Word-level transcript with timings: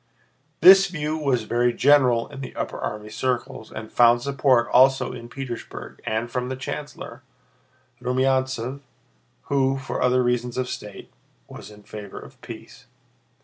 This 0.61 0.87
view 0.87 1.15
was 1.15 1.43
very 1.43 1.71
general 1.71 2.27
in 2.29 2.41
the 2.41 2.55
upper 2.55 2.79
army 2.79 3.11
circles 3.11 3.71
and 3.71 3.91
found 3.91 4.23
support 4.23 4.67
also 4.69 5.11
in 5.13 5.29
Petersburg 5.29 6.01
and 6.07 6.31
from 6.31 6.49
the 6.49 6.55
chancellor, 6.55 7.21
Rumyántsev, 8.01 8.79
who, 9.43 9.77
for 9.77 10.01
other 10.01 10.23
reasons 10.23 10.57
of 10.57 10.67
state, 10.69 11.11
was 11.47 11.69
in 11.69 11.83
favor 11.83 12.17
of 12.19 12.41
peace. 12.41 12.87